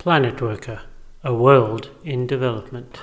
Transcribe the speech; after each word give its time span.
PlanetWorka, 0.00 0.80
a 1.22 1.34
world 1.34 1.90
in 2.02 2.26
development. 2.26 3.02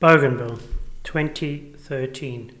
Bougainville, 0.00 0.58
2013. 1.04 2.58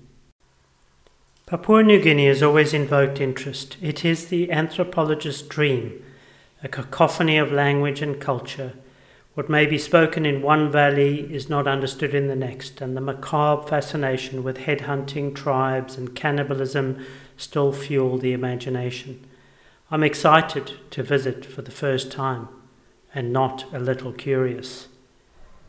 Papua 1.46 1.82
New 1.82 2.00
Guinea 2.00 2.28
has 2.28 2.40
always 2.40 2.72
invoked 2.72 3.20
interest. 3.20 3.76
It 3.82 4.04
is 4.04 4.28
the 4.28 4.46
anthropologist's 4.46 5.42
dream, 5.42 6.00
a 6.62 6.68
cacophony 6.68 7.36
of 7.36 7.50
language 7.50 8.00
and 8.00 8.20
culture. 8.20 8.74
What 9.34 9.48
may 9.48 9.66
be 9.66 9.76
spoken 9.76 10.24
in 10.24 10.40
one 10.40 10.70
valley 10.70 11.22
is 11.34 11.50
not 11.50 11.66
understood 11.66 12.14
in 12.14 12.28
the 12.28 12.36
next, 12.36 12.80
and 12.80 12.96
the 12.96 13.00
macabre 13.00 13.66
fascination 13.66 14.44
with 14.44 14.58
headhunting, 14.58 15.34
tribes, 15.34 15.96
and 15.96 16.14
cannibalism 16.14 17.04
still 17.36 17.72
fuel 17.72 18.18
the 18.18 18.32
imagination. 18.32 19.27
I'm 19.90 20.02
excited 20.02 20.72
to 20.90 21.02
visit 21.02 21.46
for 21.46 21.62
the 21.62 21.70
first 21.70 22.12
time 22.12 22.48
and 23.14 23.32
not 23.32 23.64
a 23.72 23.78
little 23.78 24.12
curious. 24.12 24.88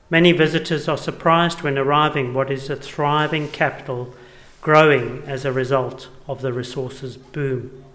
Many 0.10 0.34
visitors 0.34 0.90
are 0.90 0.98
surprised 0.98 1.62
when 1.62 1.78
arriving 1.78 2.34
what 2.34 2.52
is 2.52 2.70
a 2.70 2.76
thriving 2.76 3.48
capital 3.48 4.14
growing 4.60 5.24
as 5.26 5.46
a 5.46 5.54
result 5.54 6.10
of 6.28 6.42
the 6.42 6.52
resources 6.52 7.16
boom. 7.16 7.86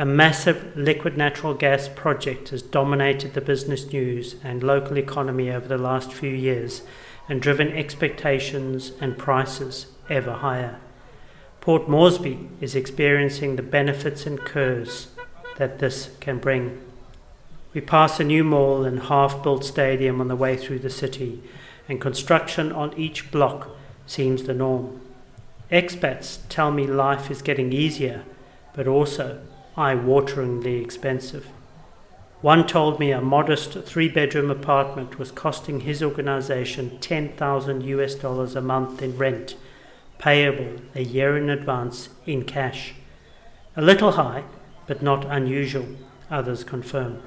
A 0.00 0.04
massive 0.04 0.76
liquid 0.76 1.16
natural 1.16 1.54
gas 1.54 1.88
project 1.88 2.48
has 2.48 2.62
dominated 2.62 3.34
the 3.34 3.40
business 3.40 3.92
news 3.92 4.34
and 4.42 4.64
local 4.64 4.98
economy 4.98 5.48
over 5.48 5.68
the 5.68 5.78
last 5.78 6.12
few 6.12 6.34
years 6.34 6.82
and 7.28 7.40
driven 7.40 7.68
expectations 7.68 8.90
and 9.00 9.16
prices 9.16 9.86
ever 10.10 10.32
higher. 10.32 10.80
Port 11.60 11.88
Moresby 11.88 12.48
is 12.60 12.74
experiencing 12.74 13.54
the 13.54 13.62
benefits 13.62 14.26
and 14.26 14.40
curves 14.40 15.11
that 15.56 15.78
this 15.78 16.10
can 16.20 16.38
bring. 16.38 16.80
We 17.74 17.80
pass 17.80 18.20
a 18.20 18.24
new 18.24 18.44
mall 18.44 18.84
and 18.84 19.04
half 19.04 19.42
built 19.42 19.64
stadium 19.64 20.20
on 20.20 20.28
the 20.28 20.36
way 20.36 20.56
through 20.56 20.80
the 20.80 20.90
city, 20.90 21.42
and 21.88 22.00
construction 22.00 22.70
on 22.72 22.92
each 22.98 23.30
block 23.30 23.70
seems 24.06 24.42
the 24.42 24.54
norm. 24.54 25.00
Expats 25.70 26.40
tell 26.48 26.70
me 26.70 26.86
life 26.86 27.30
is 27.30 27.40
getting 27.40 27.72
easier, 27.72 28.24
but 28.74 28.86
also 28.86 29.40
eye 29.76 29.94
wateringly 29.94 30.82
expensive. 30.82 31.48
One 32.42 32.66
told 32.66 32.98
me 32.98 33.12
a 33.12 33.20
modest 33.20 33.84
three 33.84 34.08
bedroom 34.08 34.50
apartment 34.50 35.18
was 35.18 35.30
costing 35.30 35.80
his 35.80 36.02
organization 36.02 36.98
10,000 36.98 37.82
US 37.84 38.16
dollars 38.16 38.56
a 38.56 38.60
month 38.60 39.00
in 39.00 39.16
rent, 39.16 39.54
payable 40.18 40.82
a 40.94 41.02
year 41.02 41.36
in 41.36 41.48
advance 41.48 42.08
in 42.26 42.44
cash. 42.44 42.94
A 43.76 43.80
little 43.80 44.12
high, 44.12 44.42
but 44.92 45.00
not 45.00 45.24
unusual, 45.24 45.88
others 46.30 46.64
confirm. 46.64 47.22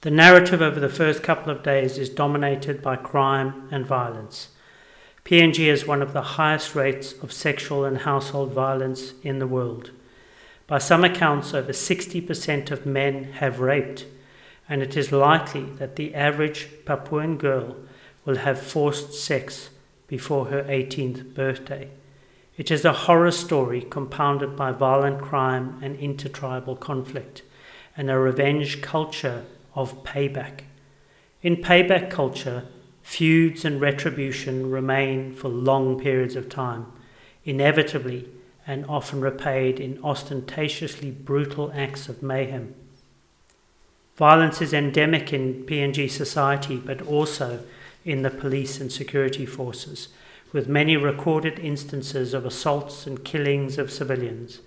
The 0.00 0.10
narrative 0.10 0.62
over 0.62 0.80
the 0.80 0.88
first 0.88 1.22
couple 1.22 1.52
of 1.52 1.62
days 1.62 1.98
is 1.98 2.08
dominated 2.08 2.80
by 2.80 2.96
crime 2.96 3.68
and 3.70 3.84
violence. 3.84 4.48
PNG 5.26 5.68
has 5.68 5.86
one 5.86 6.00
of 6.00 6.14
the 6.14 6.38
highest 6.40 6.74
rates 6.74 7.12
of 7.22 7.30
sexual 7.30 7.84
and 7.84 7.98
household 7.98 8.54
violence 8.54 9.12
in 9.22 9.38
the 9.38 9.46
world. 9.46 9.90
By 10.66 10.78
some 10.78 11.04
accounts, 11.04 11.52
over 11.52 11.72
60% 11.72 12.70
of 12.70 12.86
men 12.86 13.24
have 13.34 13.60
raped, 13.60 14.06
and 14.66 14.80
it 14.80 14.96
is 14.96 15.12
likely 15.12 15.64
that 15.74 15.96
the 15.96 16.14
average 16.14 16.68
Papuan 16.86 17.36
girl 17.36 17.76
will 18.24 18.36
have 18.36 18.58
forced 18.58 19.12
sex 19.12 19.68
before 20.08 20.46
her 20.46 20.62
18th 20.62 21.34
birthday. 21.34 21.90
It 22.60 22.70
is 22.70 22.84
a 22.84 22.92
horror 22.92 23.30
story 23.30 23.80
compounded 23.80 24.54
by 24.54 24.72
violent 24.72 25.22
crime 25.22 25.78
and 25.80 25.96
intertribal 25.96 26.76
conflict, 26.76 27.40
and 27.96 28.10
a 28.10 28.18
revenge 28.18 28.82
culture 28.82 29.46
of 29.74 30.04
payback. 30.04 30.64
In 31.40 31.56
payback 31.56 32.10
culture, 32.10 32.66
feuds 33.02 33.64
and 33.64 33.80
retribution 33.80 34.70
remain 34.70 35.34
for 35.34 35.48
long 35.48 35.98
periods 35.98 36.36
of 36.36 36.50
time, 36.50 36.84
inevitably 37.46 38.28
and 38.66 38.84
often 38.84 39.22
repaid 39.22 39.80
in 39.80 39.98
ostentatiously 40.04 41.10
brutal 41.10 41.72
acts 41.74 42.10
of 42.10 42.22
mayhem. 42.22 42.74
Violence 44.16 44.60
is 44.60 44.74
endemic 44.74 45.32
in 45.32 45.64
PNG 45.64 46.10
society, 46.10 46.76
but 46.76 47.00
also 47.00 47.64
in 48.04 48.20
the 48.20 48.28
police 48.28 48.82
and 48.82 48.92
security 48.92 49.46
forces 49.46 50.08
with 50.52 50.68
many 50.68 50.96
recorded 50.96 51.58
instances 51.58 52.34
of 52.34 52.44
assaults 52.44 53.06
and 53.06 53.24
killings 53.24 53.78
of 53.78 53.90
civilians. 53.90 54.60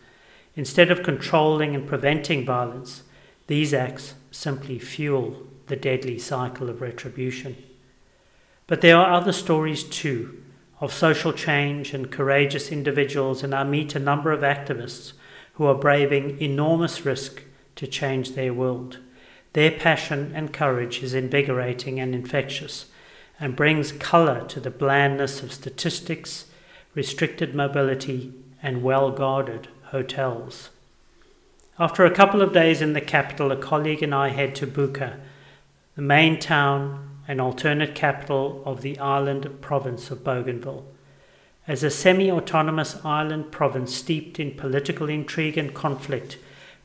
Instead 0.56 0.92
of 0.92 1.04
controlling 1.04 1.76
and 1.76 1.88
preventing 1.88 2.46
violence, 2.46 3.04
these 3.48 3.74
acts 3.74 4.14
simply 4.32 4.80
fuel 4.80 5.48
the 5.68 5.76
deadly 5.76 6.18
cycle 6.18 6.70
of 6.70 6.82
retribution. 6.82 7.58
But 8.68 8.82
there 8.82 8.98
are 8.98 9.14
other 9.14 9.34
stories 9.34 9.84
too 9.84 10.42
of 10.80 10.94
social 10.94 11.32
change 11.32 11.94
and 11.94 12.12
courageous 12.12 12.72
individuals, 12.72 13.44
and 13.44 13.54
I 13.54 13.64
meet 13.64 13.96
a 13.96 14.00
number 14.00 14.32
of 14.32 14.42
activists 14.42 15.14
who 15.54 15.66
are 15.66 15.76
braving 15.76 16.42
enormous 16.42 17.06
risk 17.06 17.44
to 17.76 17.88
change 17.88 18.34
their 18.34 18.54
world. 18.54 19.00
Their 19.54 19.72
passion 19.72 20.32
and 20.36 20.52
courage 20.52 21.04
is 21.04 21.14
invigorating 21.14 22.00
and 22.00 22.14
infectious 22.14 22.88
and 23.44 23.58
brings 23.58 23.92
colour 23.92 24.48
to 24.48 24.58
the 24.62 24.70
blandness 24.70 25.44
of 25.44 25.52
statistics, 25.52 26.46
restricted 26.96 27.54
mobility, 27.54 28.31
and 28.62 28.81
well 28.81 29.12
guarded 29.12 29.68
hotels. 29.88 30.70
After 31.78 32.06
a 32.06 32.16
couple 32.16 32.42
of 32.42 32.54
days 32.54 32.81
in 32.81 32.94
the 32.94 33.02
capital, 33.02 33.52
a 33.52 33.58
colleague 33.58 34.02
and 34.02 34.16
I 34.16 34.30
head 34.30 34.56
to 34.56 34.66
Buka, 34.66 35.20
the 35.98 36.02
main 36.02 36.40
town 36.40 37.18
and 37.28 37.42
alternate 37.42 37.94
capital 37.94 38.64
of 38.66 38.81
the 38.81 38.98
island 38.98 39.60
province 39.60 40.10
of 40.10 40.24
Bougainville. 40.24 40.86
As 41.68 41.84
a 41.84 41.90
semi 41.90 42.31
autonomous 42.31 43.04
island 43.04 43.52
province 43.52 43.94
steeped 43.94 44.40
in 44.40 44.52
political 44.52 45.10
intrigue 45.10 45.58
and 45.58 45.74
conflict, 45.74 46.38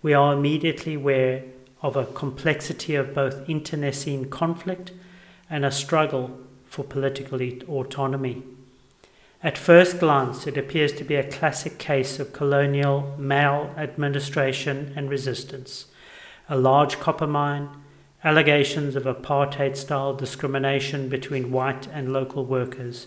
we 0.03 0.13
are 0.13 0.33
immediately 0.33 0.95
aware 0.95 1.45
of 1.83 1.95
a 1.95 2.07
complexity 2.07 2.97
of 2.97 3.15
both 3.15 3.49
internecine 3.49 4.29
conflict 4.29 4.91
and 5.49 5.65
a 5.65 5.71
struggle 5.71 6.37
for 6.69 6.85
political 6.85 7.41
autonomy. 7.69 8.43
At 9.43 9.57
first 9.57 10.01
glance, 10.01 10.47
it 10.47 10.57
appears 10.57 10.93
to 10.95 11.05
be 11.05 11.15
a 11.15 11.31
classic 11.31 11.79
case 11.79 12.19
of 12.19 12.33
colonial 12.33 13.15
maladministration 13.19 14.93
and 14.97 15.09
resistance. 15.09 15.87
A 16.49 16.59
large 16.59 16.99
copper 16.99 17.27
mine, 17.27 17.69
allegations 18.25 18.97
of 18.97 19.05
apartheid 19.05 19.77
style 19.77 20.13
discrimination 20.13 21.09
between 21.09 21.53
white 21.53 21.87
and 21.89 22.13
local 22.13 22.45
workers, 22.45 23.07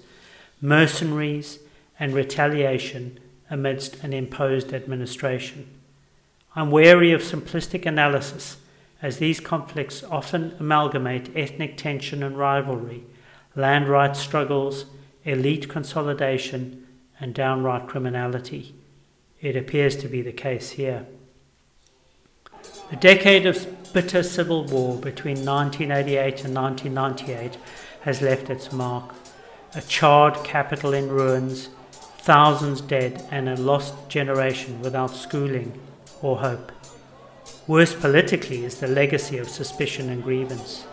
mercenaries, 0.61 1.59
and 1.99 2.13
retaliation 2.13 3.19
amidst 3.49 4.01
an 4.03 4.13
imposed 4.13 4.73
administration. 4.73 5.67
I'm 6.55 6.71
wary 6.71 7.11
of 7.11 7.21
simplistic 7.21 7.85
analysis 7.85 8.57
as 9.01 9.17
these 9.17 9.39
conflicts 9.39 10.03
often 10.03 10.55
amalgamate 10.59 11.35
ethnic 11.35 11.75
tension 11.75 12.23
and 12.23 12.37
rivalry, 12.37 13.03
land 13.55 13.87
rights 13.87 14.19
struggles, 14.19 14.85
elite 15.23 15.69
consolidation, 15.69 16.87
and 17.19 17.33
downright 17.33 17.87
criminality. 17.87 18.73
It 19.41 19.55
appears 19.55 19.95
to 19.97 20.07
be 20.07 20.21
the 20.21 20.31
case 20.31 20.71
here. 20.71 21.05
A 22.91 22.95
decade 22.95 23.45
of 23.45 23.93
bitter 23.93 24.23
civil 24.23 24.65
war 24.65 24.95
between 24.97 25.45
1988 25.45 26.45
and 26.45 26.55
1998 26.55 27.57
has 28.01 28.21
left 28.21 28.49
its 28.49 28.71
mark. 28.71 29.13
A 29.73 29.81
charred 29.81 30.43
capital 30.43 30.93
in 30.93 31.09
ruins, 31.09 31.69
thousands 31.91 32.81
dead, 32.81 33.25
and 33.31 33.47
a 33.47 33.55
lost 33.55 33.95
generation 34.09 34.81
without 34.81 35.15
schooling 35.15 35.79
or 36.21 36.37
hope. 36.39 36.71
Worse 37.67 37.95
politically 37.95 38.65
is 38.65 38.79
the 38.79 38.87
legacy 38.87 39.37
of 39.37 39.49
suspicion 39.49 40.09
and 40.09 40.23
grievance. 40.23 40.85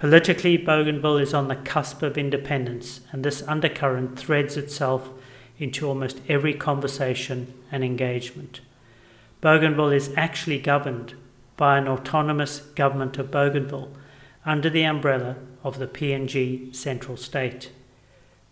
Politically, 0.00 0.56
Bougainville 0.56 1.18
is 1.18 1.34
on 1.34 1.48
the 1.48 1.56
cusp 1.56 2.02
of 2.02 2.16
independence, 2.16 3.02
and 3.12 3.22
this 3.22 3.46
undercurrent 3.46 4.18
threads 4.18 4.56
itself 4.56 5.10
into 5.58 5.86
almost 5.86 6.22
every 6.26 6.54
conversation 6.54 7.52
and 7.70 7.84
engagement. 7.84 8.62
Bougainville 9.42 9.92
is 9.92 10.10
actually 10.16 10.58
governed 10.58 11.12
by 11.58 11.76
an 11.76 11.86
autonomous 11.86 12.60
government 12.60 13.18
of 13.18 13.30
Bougainville 13.30 13.92
under 14.46 14.70
the 14.70 14.84
umbrella 14.84 15.36
of 15.62 15.78
the 15.78 15.86
PNG 15.86 16.74
central 16.74 17.18
state. 17.18 17.70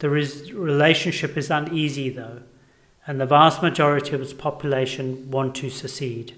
The 0.01 0.11
res- 0.11 0.53
relationship 0.53 1.35
is 1.39 1.51
uneasy, 1.51 2.11
though, 2.11 2.43
and 3.07 3.19
the 3.19 3.25
vast 3.25 3.63
majority 3.63 4.15
of 4.15 4.21
its 4.21 4.35
population 4.35 5.31
want 5.31 5.55
to 5.57 5.71
secede. 5.71 6.37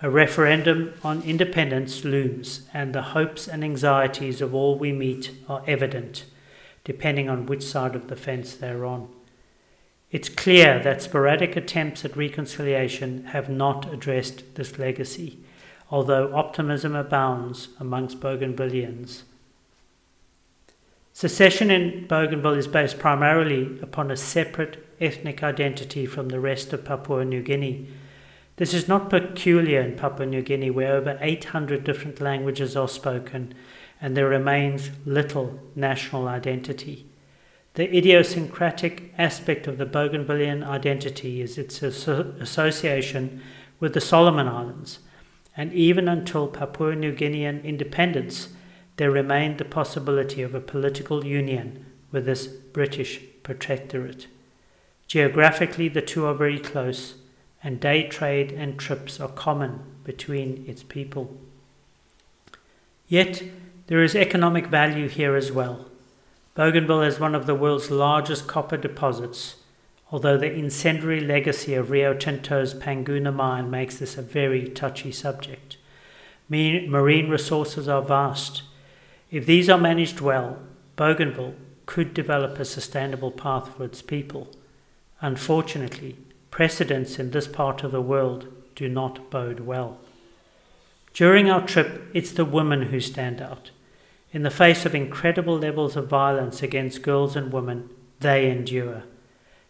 A 0.00 0.08
referendum 0.08 0.94
on 1.02 1.22
independence 1.22 2.04
looms, 2.04 2.68
and 2.72 2.94
the 2.94 3.02
hopes 3.02 3.48
and 3.48 3.64
anxieties 3.64 4.40
of 4.40 4.54
all 4.54 4.78
we 4.78 4.92
meet 4.92 5.32
are 5.48 5.64
evident, 5.66 6.24
depending 6.84 7.28
on 7.28 7.46
which 7.46 7.64
side 7.64 7.96
of 7.96 8.08
the 8.08 8.16
fence 8.16 8.54
they're 8.54 8.84
on. 8.84 9.08
It's 10.10 10.28
clear 10.28 10.80
that 10.84 11.02
sporadic 11.02 11.56
attempts 11.56 12.04
at 12.04 12.16
reconciliation 12.16 13.24
have 13.26 13.48
not 13.50 13.92
addressed 13.92 14.54
this 14.54 14.78
legacy. 14.78 15.38
although 15.90 16.34
optimism 16.34 16.94
abounds 16.94 17.68
amongst 17.80 18.20
Bougainvilleans. 18.20 19.22
Secession 21.12 21.70
in 21.70 22.06
Bougainville 22.06 22.54
is 22.54 22.68
based 22.68 22.98
primarily 22.98 23.78
upon 23.80 24.10
a 24.10 24.16
separate 24.16 24.84
ethnic 25.00 25.42
identity 25.42 26.06
from 26.06 26.28
the 26.28 26.40
rest 26.40 26.72
of 26.72 26.84
Papua 26.84 27.24
New 27.24 27.42
Guinea. 27.42 27.88
This 28.58 28.74
is 28.74 28.88
not 28.88 29.08
peculiar 29.08 29.80
in 29.80 29.96
Papua 29.96 30.26
New 30.26 30.42
Guinea, 30.42 30.70
where 30.70 30.96
over 30.96 31.16
800 31.20 31.84
different 31.84 32.20
languages 32.20 32.76
are 32.76 32.88
spoken 32.88 33.54
and 34.00 34.16
there 34.16 34.28
remains 34.28 34.90
little 35.06 35.60
national 35.76 36.26
identity. 36.26 37.06
The 37.74 37.96
idiosyncratic 37.96 39.14
aspect 39.16 39.68
of 39.68 39.78
the 39.78 39.86
Bougainvillean 39.86 40.66
identity 40.66 41.40
is 41.40 41.56
its 41.56 41.82
association 41.82 43.42
with 43.78 43.94
the 43.94 44.00
Solomon 44.00 44.48
Islands, 44.48 44.98
and 45.56 45.72
even 45.72 46.08
until 46.08 46.48
Papua 46.48 46.96
New 46.96 47.14
Guinean 47.14 47.62
independence, 47.62 48.48
there 48.96 49.12
remained 49.12 49.58
the 49.58 49.64
possibility 49.64 50.42
of 50.42 50.56
a 50.56 50.60
political 50.60 51.24
union 51.24 51.86
with 52.10 52.26
this 52.26 52.48
British 52.48 53.20
protectorate. 53.44 54.26
Geographically, 55.06 55.88
the 55.88 56.02
two 56.02 56.26
are 56.26 56.34
very 56.34 56.58
close, 56.58 57.14
and 57.62 57.80
day 57.80 58.06
trade 58.08 58.52
and 58.52 58.78
trips 58.78 59.20
are 59.20 59.28
common 59.28 59.80
between 60.04 60.64
its 60.66 60.82
people. 60.82 61.36
Yet, 63.08 63.42
there 63.86 64.02
is 64.02 64.14
economic 64.14 64.66
value 64.66 65.08
here 65.08 65.34
as 65.34 65.50
well. 65.50 65.86
Bougainville 66.54 67.02
is 67.02 67.20
one 67.20 67.34
of 67.34 67.46
the 67.46 67.54
world's 67.54 67.90
largest 67.90 68.46
copper 68.46 68.76
deposits, 68.76 69.56
although 70.10 70.36
the 70.36 70.52
incendiary 70.52 71.20
legacy 71.20 71.74
of 71.74 71.90
Rio 71.90 72.14
Tinto's 72.14 72.74
Panguna 72.74 73.34
mine 73.34 73.70
makes 73.70 73.98
this 73.98 74.18
a 74.18 74.22
very 74.22 74.68
touchy 74.68 75.12
subject. 75.12 75.76
Marine 76.48 77.28
resources 77.28 77.88
are 77.88 78.02
vast. 78.02 78.62
If 79.30 79.46
these 79.46 79.68
are 79.68 79.78
managed 79.78 80.20
well, 80.20 80.58
Bougainville 80.96 81.54
could 81.86 82.12
develop 82.12 82.58
a 82.58 82.64
sustainable 82.64 83.30
path 83.30 83.74
for 83.76 83.84
its 83.84 84.02
people. 84.02 84.48
Unfortunately, 85.20 86.16
precedents 86.58 87.20
in 87.20 87.30
this 87.30 87.46
part 87.46 87.84
of 87.84 87.92
the 87.92 88.02
world 88.02 88.48
do 88.74 88.88
not 88.88 89.30
bode 89.30 89.60
well. 89.60 89.96
During 91.14 91.48
our 91.48 91.64
trip, 91.64 92.02
it's 92.12 92.32
the 92.32 92.44
women 92.44 92.86
who 92.86 92.98
stand 92.98 93.40
out. 93.40 93.70
In 94.32 94.42
the 94.42 94.50
face 94.50 94.84
of 94.84 94.92
incredible 94.92 95.56
levels 95.56 95.94
of 95.94 96.08
violence 96.08 96.60
against 96.60 97.02
girls 97.02 97.36
and 97.36 97.52
women, 97.52 97.88
they 98.18 98.50
endure. 98.50 99.04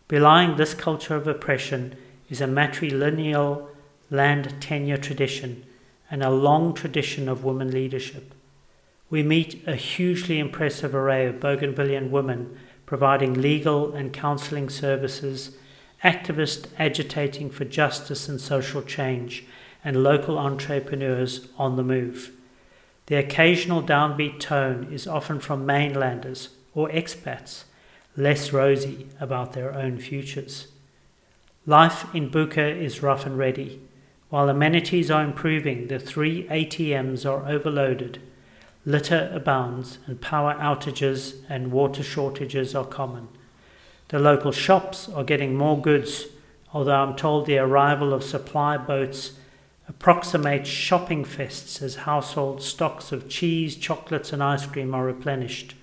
Belying 0.08 0.56
this 0.56 0.72
culture 0.72 1.14
of 1.14 1.28
oppression 1.28 1.94
is 2.30 2.40
a 2.40 2.46
matrilineal 2.46 3.68
land 4.10 4.54
tenure 4.58 4.96
tradition 4.96 5.66
and 6.10 6.22
a 6.22 6.30
long 6.30 6.72
tradition 6.72 7.28
of 7.28 7.44
women 7.44 7.70
leadership. 7.70 8.32
We 9.10 9.22
meet 9.22 9.62
a 9.68 9.76
hugely 9.76 10.38
impressive 10.38 10.94
array 10.94 11.26
of 11.26 11.38
Bougainvillean 11.38 12.08
women 12.08 12.58
providing 12.86 13.34
legal 13.34 13.92
and 13.92 14.10
counseling 14.10 14.70
services, 14.70 15.54
activists 16.02 16.66
agitating 16.78 17.50
for 17.50 17.64
justice 17.64 18.28
and 18.28 18.40
social 18.40 18.82
change, 18.82 19.44
and 19.84 20.02
local 20.02 20.38
entrepreneurs 20.38 21.48
on 21.56 21.76
the 21.76 21.82
move. 21.82 22.32
The 23.06 23.16
occasional 23.16 23.82
downbeat 23.82 24.38
tone 24.38 24.88
is 24.92 25.06
often 25.06 25.40
from 25.40 25.64
mainlanders 25.64 26.50
or 26.74 26.88
expats, 26.90 27.64
less 28.16 28.52
rosy 28.52 29.06
about 29.20 29.52
their 29.52 29.72
own 29.72 29.98
futures. 29.98 30.68
Life 31.64 32.06
in 32.14 32.30
Buka 32.30 32.76
is 32.80 33.02
rough 33.02 33.24
and 33.24 33.38
ready. 33.38 33.80
While 34.30 34.48
amenities 34.48 35.10
are 35.10 35.24
improving, 35.24 35.88
the 35.88 35.98
three 35.98 36.44
ATMs 36.48 37.24
are 37.24 37.48
overloaded, 37.48 38.20
litter 38.84 39.30
abounds, 39.32 39.98
and 40.06 40.20
power 40.20 40.54
outages 40.54 41.42
and 41.48 41.72
water 41.72 42.02
shortages 42.02 42.74
are 42.74 42.84
common. 42.84 43.28
The 44.08 44.18
local 44.18 44.52
shops 44.52 45.08
are 45.08 45.24
getting 45.24 45.54
more 45.54 45.80
goods, 45.80 46.26
although 46.72 47.02
I'm 47.02 47.14
told 47.14 47.46
the 47.46 47.58
arrival 47.58 48.14
of 48.14 48.24
supply 48.24 48.76
boats 48.76 49.32
approximate 49.88 50.66
shopping 50.66 51.24
fests 51.24 51.82
as 51.82 51.96
household 51.96 52.62
stocks 52.62 53.10
of 53.10 53.28
cheese, 53.28 53.74
chocolates, 53.74 54.32
and 54.32 54.42
ice 54.42 54.66
cream 54.66 54.94
are 54.94 55.04
replenished. 55.04 55.74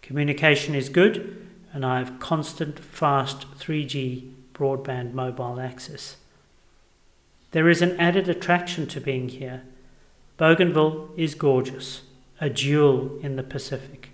Communication 0.00 0.74
is 0.74 0.88
good, 0.88 1.48
and 1.72 1.84
I 1.84 1.98
have 1.98 2.20
constant, 2.20 2.78
fast 2.78 3.46
3G 3.58 4.32
broadband 4.54 5.12
mobile 5.12 5.58
access. 5.58 6.16
There 7.50 7.68
is 7.68 7.82
an 7.82 7.98
added 7.98 8.28
attraction 8.28 8.86
to 8.88 9.00
being 9.00 9.28
here. 9.28 9.62
Bougainville 10.36 11.10
is 11.16 11.34
gorgeous, 11.34 12.02
a 12.40 12.48
jewel 12.48 13.18
in 13.22 13.36
the 13.36 13.42
Pacific. 13.42 14.11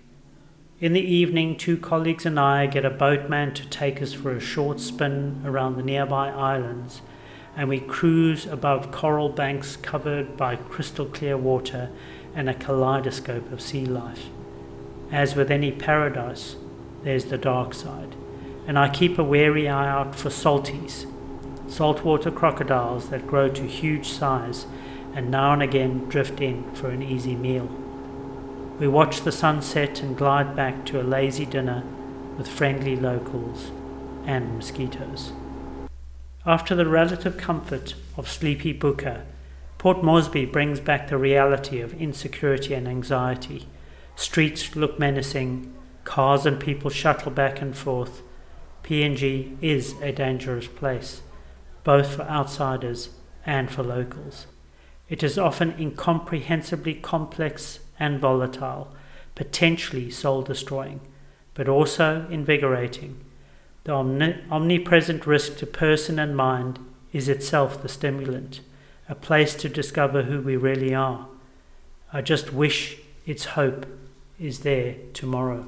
In 0.81 0.93
the 0.93 1.01
evening, 1.01 1.57
two 1.57 1.75
colleagues 1.75 2.25
and 2.25 2.39
I 2.39 2.65
get 2.65 2.85
a 2.85 2.89
boatman 2.89 3.53
to 3.55 3.67
take 3.67 4.01
us 4.01 4.13
for 4.13 4.31
a 4.31 4.39
short 4.39 4.79
spin 4.79 5.41
around 5.43 5.75
the 5.75 5.83
nearby 5.83 6.29
islands 6.29 7.01
and 7.57 7.67
we 7.67 7.81
cruise 7.81 8.45
above 8.45 8.89
coral 8.89 9.27
banks 9.27 9.75
covered 9.75 10.37
by 10.37 10.55
crystal 10.55 11.05
clear 11.05 11.35
water 11.35 11.89
and 12.33 12.49
a 12.49 12.53
kaleidoscope 12.53 13.51
of 13.51 13.59
sea 13.59 13.85
life. 13.85 14.27
As 15.11 15.35
with 15.35 15.51
any 15.51 15.73
paradise, 15.73 16.55
there's 17.03 17.25
the 17.25 17.37
dark 17.37 17.73
side, 17.73 18.15
and 18.65 18.79
I 18.79 18.87
keep 18.87 19.19
a 19.19 19.23
wary 19.23 19.67
eye 19.67 19.89
out 19.89 20.15
for 20.15 20.29
salties, 20.29 21.05
saltwater 21.67 22.31
crocodiles 22.31 23.09
that 23.09 23.27
grow 23.27 23.49
to 23.49 23.67
huge 23.67 24.07
size 24.07 24.65
and 25.13 25.29
now 25.29 25.51
and 25.51 25.61
again 25.61 26.07
drift 26.07 26.39
in 26.39 26.73
for 26.73 26.89
an 26.89 27.03
easy 27.03 27.35
meal. 27.35 27.88
We 28.79 28.87
watch 28.87 29.21
the 29.21 29.31
sunset 29.33 30.01
and 30.01 30.15
glide 30.15 30.55
back 30.55 30.85
to 30.85 31.01
a 31.01 31.03
lazy 31.03 31.45
dinner 31.45 31.83
with 32.37 32.47
friendly 32.47 32.95
locals 32.95 33.71
and 34.25 34.55
mosquitoes. 34.55 35.33
After 36.45 36.75
the 36.75 36.87
relative 36.87 37.35
comfort 37.35 37.95
of 38.15 38.29
sleepy 38.29 38.73
Buka, 38.73 39.23
Port 39.77 40.01
Moresby 40.01 40.45
brings 40.45 40.79
back 40.79 41.09
the 41.09 41.17
reality 41.17 41.81
of 41.81 41.93
insecurity 41.99 42.73
and 42.73 42.87
anxiety. 42.87 43.67
Streets 44.15 44.73
look 44.77 44.97
menacing, 44.97 45.73
cars 46.05 46.45
and 46.45 46.57
people 46.57 46.89
shuttle 46.89 47.31
back 47.31 47.61
and 47.61 47.75
forth. 47.75 48.21
PNG 48.83 49.57
is 49.61 49.95
a 50.01 50.13
dangerous 50.13 50.67
place, 50.67 51.21
both 51.83 52.15
for 52.15 52.23
outsiders 52.23 53.09
and 53.45 53.69
for 53.69 53.83
locals. 53.83 54.47
It 55.09 55.21
is 55.21 55.37
often 55.37 55.71
incomprehensibly 55.77 56.93
complex 56.93 57.79
and 57.99 58.19
volatile, 58.19 58.93
potentially 59.35 60.09
soul 60.09 60.41
destroying, 60.41 61.01
but 61.53 61.67
also 61.67 62.27
invigorating 62.29 63.23
the 63.89 64.39
omnipresent 64.51 65.25
risk 65.25 65.57
to 65.57 65.65
person 65.65 66.19
and 66.19 66.35
mind 66.35 66.79
is 67.11 67.27
itself 67.27 67.81
the 67.81 67.89
stimulant, 67.89 68.61
a 69.07 69.15
place 69.15 69.55
to 69.55 69.67
discover 69.67 70.23
who 70.23 70.41
we 70.41 70.55
really 70.55 70.93
are. 70.93 71.27
I 72.13 72.21
just 72.21 72.53
wish 72.53 72.97
its 73.25 73.45
hope 73.45 73.87
is 74.39 74.59
there 74.59 74.95
tomorrow. 75.13 75.65